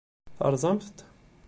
[0.37, 0.97] Terẓamt-t?